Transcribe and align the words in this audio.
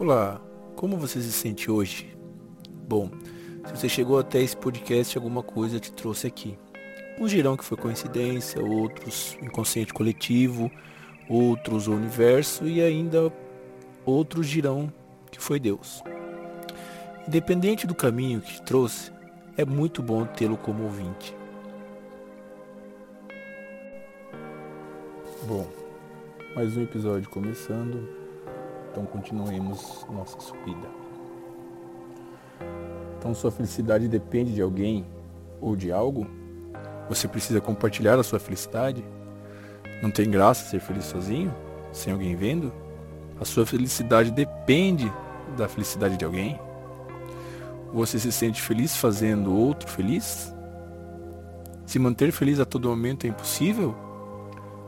Olá, 0.00 0.40
como 0.76 0.96
você 0.96 1.20
se 1.20 1.32
sente 1.32 1.68
hoje? 1.68 2.16
Bom, 2.88 3.10
se 3.66 3.76
você 3.76 3.88
chegou 3.88 4.16
até 4.16 4.40
esse 4.40 4.56
podcast, 4.56 5.18
alguma 5.18 5.42
coisa 5.42 5.80
te 5.80 5.92
trouxe 5.92 6.24
aqui. 6.24 6.56
Uns 7.18 7.32
dirão 7.32 7.56
que 7.56 7.64
foi 7.64 7.76
coincidência, 7.76 8.62
outros 8.62 9.36
inconsciente 9.42 9.92
coletivo, 9.92 10.70
outros 11.28 11.88
o 11.88 11.94
universo 11.94 12.64
e 12.64 12.80
ainda 12.80 13.32
outros 14.06 14.46
dirão 14.46 14.92
que 15.32 15.42
foi 15.42 15.58
Deus. 15.58 16.00
Independente 17.26 17.84
do 17.84 17.94
caminho 17.94 18.40
que 18.40 18.52
te 18.52 18.62
trouxe, 18.62 19.10
é 19.56 19.64
muito 19.64 20.00
bom 20.00 20.24
tê-lo 20.24 20.56
como 20.56 20.84
ouvinte. 20.84 21.34
Bom, 25.42 25.66
mais 26.54 26.76
um 26.76 26.84
episódio 26.84 27.28
começando, 27.28 28.27
então 28.98 29.06
continuemos 29.06 30.04
nossa 30.10 30.40
subida. 30.40 30.88
Então 33.16 33.32
sua 33.32 33.50
felicidade 33.50 34.08
depende 34.08 34.52
de 34.52 34.60
alguém 34.60 35.06
ou 35.60 35.76
de 35.76 35.92
algo? 35.92 36.26
Você 37.08 37.28
precisa 37.28 37.60
compartilhar 37.60 38.18
a 38.18 38.24
sua 38.24 38.40
felicidade? 38.40 39.04
Não 40.02 40.10
tem 40.10 40.28
graça 40.28 40.68
ser 40.68 40.80
feliz 40.80 41.04
sozinho, 41.04 41.54
sem 41.92 42.12
alguém 42.12 42.34
vendo? 42.34 42.72
A 43.40 43.44
sua 43.44 43.64
felicidade 43.64 44.32
depende 44.32 45.12
da 45.56 45.68
felicidade 45.68 46.16
de 46.16 46.24
alguém? 46.24 46.58
Você 47.92 48.18
se 48.18 48.32
sente 48.32 48.60
feliz 48.60 48.96
fazendo 48.96 49.54
outro 49.54 49.88
feliz? 49.88 50.52
Se 51.86 52.00
manter 52.00 52.32
feliz 52.32 52.58
a 52.58 52.64
todo 52.64 52.88
momento 52.88 53.26
é 53.26 53.28
impossível? 53.28 53.94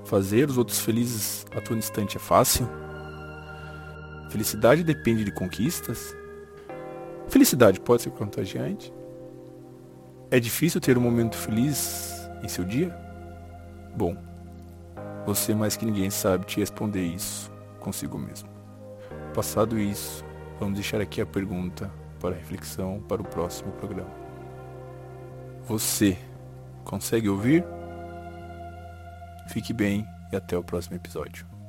Fazer 0.04 0.50
os 0.50 0.58
outros 0.58 0.80
felizes 0.80 1.46
a 1.56 1.60
todo 1.60 1.78
instante 1.78 2.16
é 2.16 2.20
fácil? 2.20 2.68
Felicidade 4.30 4.84
depende 4.84 5.24
de 5.24 5.32
conquistas? 5.32 6.16
Felicidade 7.28 7.80
pode 7.80 8.02
ser 8.02 8.10
contagiante? 8.10 8.92
É 10.30 10.38
difícil 10.38 10.80
ter 10.80 10.96
um 10.96 11.00
momento 11.00 11.36
feliz 11.36 12.30
em 12.40 12.46
seu 12.46 12.64
dia? 12.64 12.96
Bom, 13.96 14.16
você 15.26 15.52
mais 15.52 15.76
que 15.76 15.84
ninguém 15.84 16.10
sabe 16.10 16.46
te 16.46 16.60
responder 16.60 17.02
isso 17.02 17.50
consigo 17.80 18.16
mesmo. 18.16 18.48
Passado 19.34 19.78
isso, 19.78 20.24
vamos 20.60 20.74
deixar 20.74 21.00
aqui 21.00 21.20
a 21.20 21.26
pergunta 21.26 21.90
para 22.20 22.36
reflexão 22.36 23.02
para 23.08 23.20
o 23.20 23.24
próximo 23.24 23.72
programa. 23.72 24.14
Você 25.66 26.16
consegue 26.84 27.28
ouvir? 27.28 27.64
Fique 29.48 29.72
bem 29.72 30.06
e 30.32 30.36
até 30.36 30.56
o 30.56 30.62
próximo 30.62 30.94
episódio. 30.94 31.59